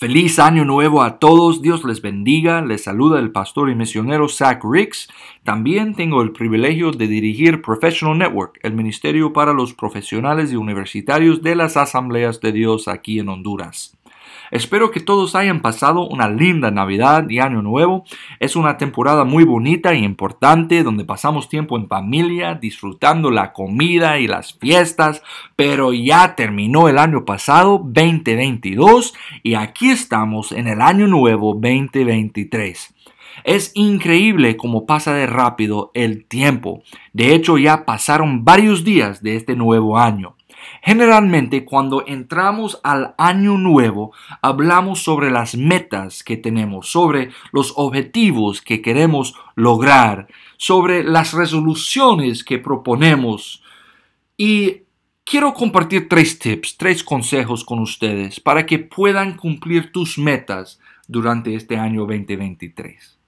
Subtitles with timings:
[0.00, 4.62] Feliz año nuevo a todos, Dios les bendiga, les saluda el pastor y misionero Zach
[4.62, 5.08] Ricks.
[5.42, 11.42] También tengo el privilegio de dirigir Professional Network, el ministerio para los profesionales y universitarios
[11.42, 13.97] de las asambleas de Dios aquí en Honduras.
[14.50, 18.04] Espero que todos hayan pasado una linda Navidad y Año Nuevo.
[18.40, 24.18] Es una temporada muy bonita y importante donde pasamos tiempo en familia, disfrutando la comida
[24.18, 25.22] y las fiestas,
[25.56, 32.94] pero ya terminó el año pasado 2022 y aquí estamos en el Año Nuevo 2023.
[33.44, 36.82] Es increíble cómo pasa de rápido el tiempo.
[37.12, 40.37] De hecho, ya pasaron varios días de este nuevo año.
[40.82, 44.12] Generalmente cuando entramos al año nuevo
[44.42, 52.44] hablamos sobre las metas que tenemos, sobre los objetivos que queremos lograr, sobre las resoluciones
[52.44, 53.62] que proponemos.
[54.36, 54.82] Y
[55.24, 61.54] quiero compartir tres tips, tres consejos con ustedes para que puedan cumplir tus metas durante
[61.54, 63.18] este año 2023.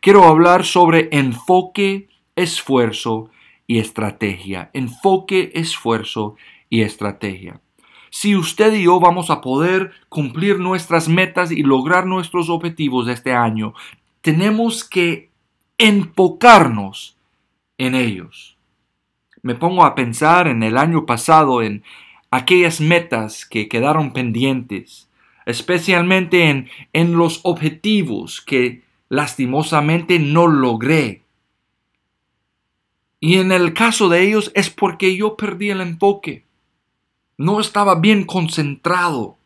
[0.00, 3.30] Quiero hablar sobre enfoque, esfuerzo
[3.66, 4.70] y estrategia.
[4.72, 6.36] Enfoque, esfuerzo
[6.68, 7.60] y estrategia.
[8.10, 13.12] Si usted y yo vamos a poder cumplir nuestras metas y lograr nuestros objetivos de
[13.12, 13.74] este año,
[14.20, 15.30] tenemos que
[15.78, 17.16] enfocarnos
[17.76, 18.56] en ellos.
[19.42, 21.82] Me pongo a pensar en el año pasado, en
[22.30, 25.08] aquellas metas que quedaron pendientes,
[25.44, 31.22] especialmente en, en los objetivos que lastimosamente no logré.
[33.20, 36.44] Y en el caso de ellos es porque yo perdí el enfoque.
[37.36, 39.36] No estaba bien concentrado.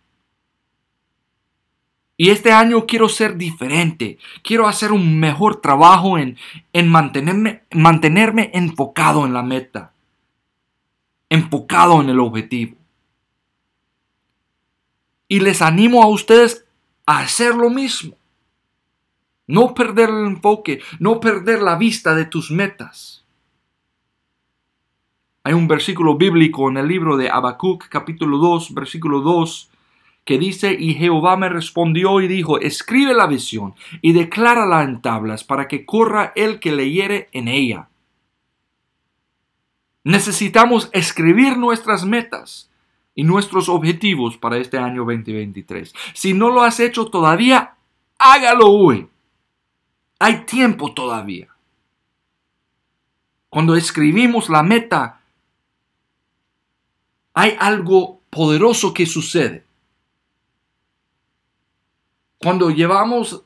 [2.17, 4.19] Y este año quiero ser diferente.
[4.43, 6.37] Quiero hacer un mejor trabajo en,
[6.73, 9.93] en mantenerme, mantenerme enfocado en la meta.
[11.29, 12.77] Enfocado en el objetivo.
[15.29, 16.65] Y les animo a ustedes
[17.07, 18.17] a hacer lo mismo.
[19.47, 23.25] No perder el enfoque, no perder la vista de tus metas.
[25.49, 29.71] Hay un versículo bíblico en el libro de Habacuc capítulo 2 versículo 2
[30.27, 35.45] que dice, y Jehová me respondió y dijo, escribe la visión y declárala en tablas
[35.45, 37.89] para que corra el que leyere en ella.
[40.05, 42.71] Necesitamos escribir nuestras metas
[43.15, 45.95] y nuestros objetivos para este año 2023.
[46.13, 47.75] Si no lo has hecho todavía,
[48.19, 49.09] hágalo hoy.
[50.19, 51.49] Hay tiempo todavía.
[53.49, 55.18] Cuando escribimos la meta,
[57.41, 59.65] hay algo poderoso que sucede.
[62.41, 63.45] Cuando llevamos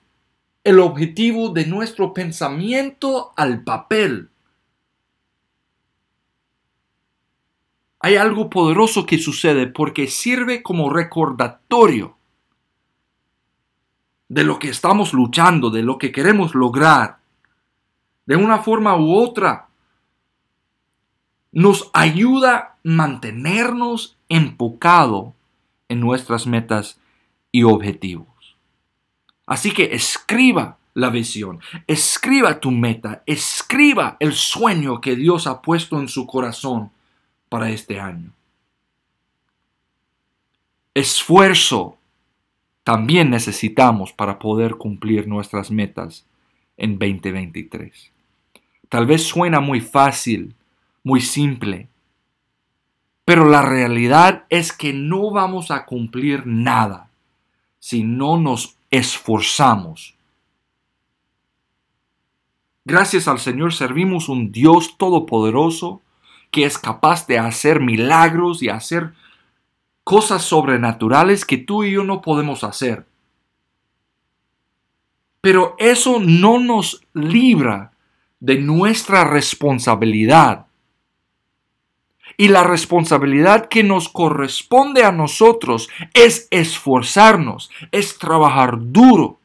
[0.64, 4.30] el objetivo de nuestro pensamiento al papel,
[7.98, 12.16] hay algo poderoso que sucede porque sirve como recordatorio
[14.26, 17.18] de lo que estamos luchando, de lo que queremos lograr.
[18.24, 19.68] De una forma u otra,
[21.52, 25.34] nos ayuda a mantenernos enfocado
[25.88, 26.98] en nuestras metas
[27.52, 28.56] y objetivos.
[29.46, 36.00] Así que escriba la visión, escriba tu meta, escriba el sueño que Dios ha puesto
[36.00, 36.90] en su corazón
[37.48, 38.32] para este año.
[40.94, 41.98] Esfuerzo
[42.84, 46.26] también necesitamos para poder cumplir nuestras metas
[46.76, 48.10] en 2023.
[48.88, 50.54] Tal vez suena muy fácil
[51.04, 51.88] muy simple.
[53.24, 57.08] Pero la realidad es que no vamos a cumplir nada
[57.78, 60.14] si no nos esforzamos.
[62.84, 66.02] Gracias al Señor servimos un Dios todopoderoso
[66.50, 69.14] que es capaz de hacer milagros y hacer
[70.04, 73.06] cosas sobrenaturales que tú y yo no podemos hacer.
[75.40, 77.92] Pero eso no nos libra
[78.40, 80.66] de nuestra responsabilidad
[82.36, 89.38] y la responsabilidad que nos corresponde a nosotros es esforzarnos, es trabajar duro.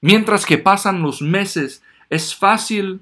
[0.00, 3.00] Mientras que pasan los meses, es fácil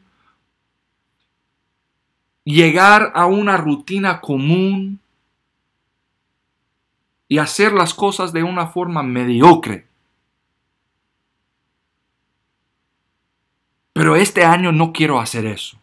[2.45, 5.01] llegar a una rutina común
[7.29, 9.87] y hacer las cosas de una forma mediocre.
[13.93, 15.79] Pero este año no quiero hacer eso.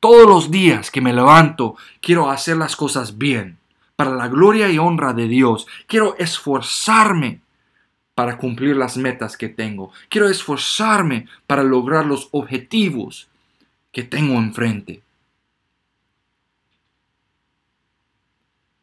[0.00, 3.58] Todos los días que me levanto, quiero hacer las cosas bien,
[3.96, 5.66] para la gloria y honra de Dios.
[5.86, 7.40] Quiero esforzarme
[8.14, 9.90] para cumplir las metas que tengo.
[10.08, 13.28] Quiero esforzarme para lograr los objetivos
[13.90, 15.02] que tengo enfrente.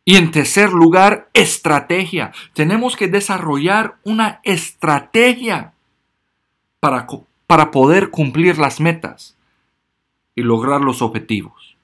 [0.06, 2.34] Y en tercer lugar, estrategia.
[2.54, 5.74] Tenemos que desarrollar una estrategia
[6.80, 7.08] para,
[7.48, 9.38] para poder cumplir las metas
[10.36, 11.76] y lograr los objetivos.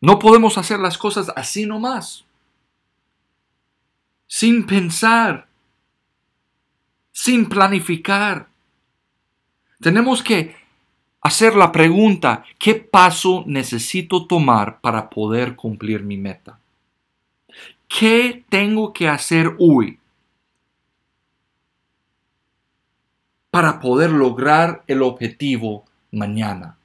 [0.00, 2.24] No podemos hacer las cosas así nomás,
[4.26, 5.48] sin pensar,
[7.12, 8.48] sin planificar.
[9.80, 10.54] Tenemos que
[11.20, 16.58] hacer la pregunta, ¿qué paso necesito tomar para poder cumplir mi meta?
[17.88, 19.98] ¿Qué tengo que hacer hoy
[23.50, 26.76] para poder lograr el objetivo mañana?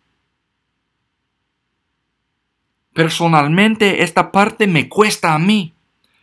[2.94, 5.74] Personalmente esta parte me cuesta a mí.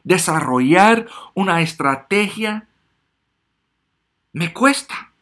[0.04, 2.66] Desarrollar una estrategia
[4.32, 5.12] me cuesta.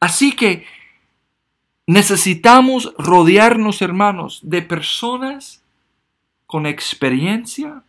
[0.00, 0.66] Así que
[1.86, 5.62] necesitamos rodearnos, hermanos, de personas
[6.46, 7.84] con experiencia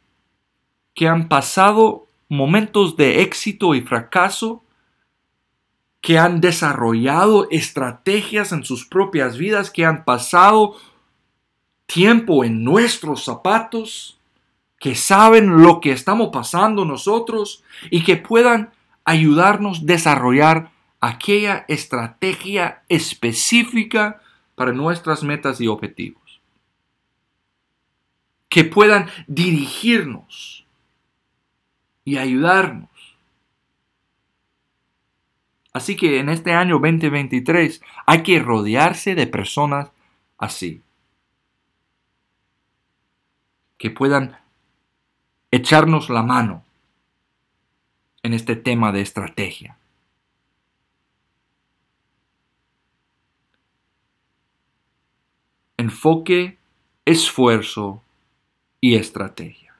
[0.93, 4.62] que han pasado momentos de éxito y fracaso,
[6.03, 10.75] que han desarrollado estrategias en sus propias vidas, que han pasado
[11.85, 14.19] tiempo en nuestros zapatos,
[14.81, 18.73] que saben lo que estamos pasando nosotros y que puedan
[19.05, 24.21] ayudarnos a desarrollar aquella estrategia específica
[24.55, 26.41] para nuestras metas y objetivos
[28.49, 30.67] que puedan dirigirnos
[32.05, 32.92] y ayudarnos.
[35.73, 39.89] Así que en este año 2023 hay que rodearse de personas
[40.37, 40.83] así,
[43.79, 44.37] que puedan
[45.49, 46.63] echarnos la mano
[48.21, 49.77] en este tema de estrategia.
[55.77, 56.57] Enfoque,
[57.03, 58.01] esfuerzo
[58.79, 59.75] y estrategia.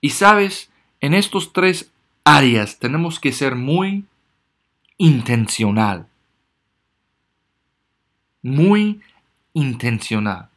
[0.00, 0.70] Y sabes,
[1.00, 1.92] en estos tres
[2.36, 4.04] áreas tenemos que ser muy
[4.96, 6.06] intencional.
[8.42, 9.00] Muy
[9.52, 10.48] intencional.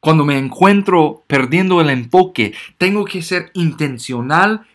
[0.00, 4.66] Cuando me encuentro perdiendo el enfoque, tengo que ser intencional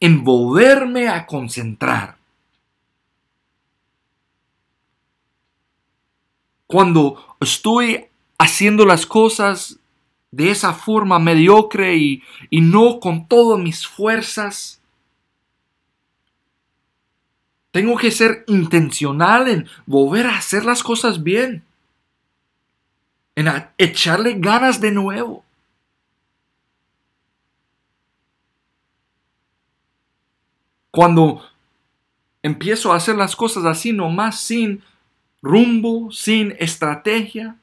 [0.00, 2.16] en volverme a concentrar.
[6.66, 8.06] Cuando estoy
[8.38, 9.78] haciendo las cosas
[10.36, 14.82] de esa forma mediocre y, y no con todas mis fuerzas.
[17.70, 21.64] Tengo que ser intencional en volver a hacer las cosas bien.
[23.34, 23.48] En
[23.78, 25.42] echarle ganas de nuevo.
[30.90, 31.42] Cuando
[32.42, 34.82] empiezo a hacer las cosas así nomás sin
[35.40, 37.56] rumbo, sin estrategia.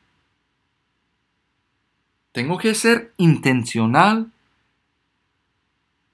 [2.34, 4.32] Tengo que ser intencional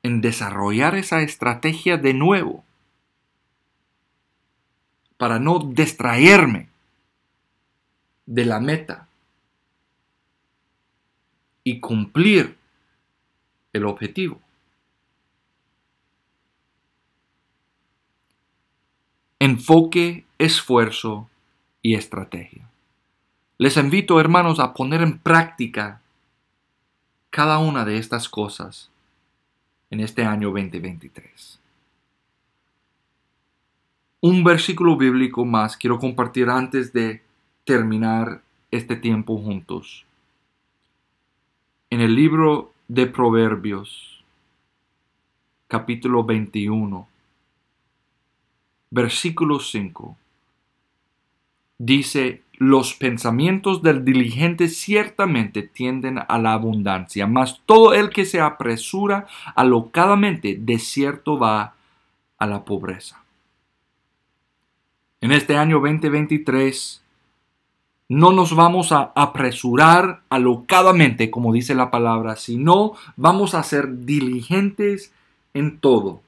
[0.03, 2.65] en desarrollar esa estrategia de nuevo
[5.17, 6.67] para no distraerme
[8.25, 9.07] de la meta
[11.63, 12.57] y cumplir
[13.71, 14.41] el objetivo.
[19.39, 21.29] Enfoque, esfuerzo
[21.81, 22.69] y estrategia.
[23.57, 26.01] Les invito, hermanos, a poner en práctica
[27.29, 28.89] cada una de estas cosas
[29.89, 31.59] en este año 2023.
[34.21, 37.21] Un versículo bíblico más quiero compartir antes de
[37.63, 40.05] terminar este tiempo juntos.
[41.89, 44.23] En el libro de Proverbios,
[45.67, 47.07] capítulo 21,
[48.91, 50.17] versículo 5
[51.79, 58.41] dice, los pensamientos del diligente ciertamente tienden a la abundancia, mas todo el que se
[58.41, 61.73] apresura alocadamente de cierto va
[62.37, 63.23] a la pobreza.
[65.21, 67.01] En este año 2023
[68.09, 75.13] no nos vamos a apresurar alocadamente, como dice la palabra, sino vamos a ser diligentes
[75.53, 76.21] en todo.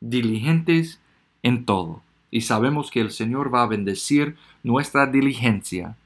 [0.00, 0.98] Diligentes
[1.42, 2.00] en todo.
[2.32, 5.96] Y sabemos que el Señor va a bendecir nuestra diligencia.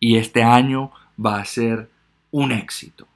[0.00, 0.90] Y este año
[1.24, 1.88] va a ser
[2.32, 3.06] un éxito.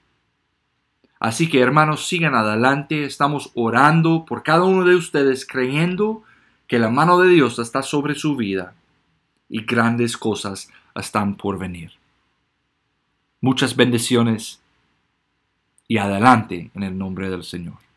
[1.18, 3.04] Así que hermanos, sigan adelante.
[3.04, 6.22] Estamos orando por cada uno de ustedes, creyendo
[6.68, 8.74] que la mano de Dios está sobre su vida
[9.48, 11.90] y grandes cosas están por venir.
[13.40, 14.60] Muchas bendiciones
[15.88, 17.89] y adelante en el nombre del Señor.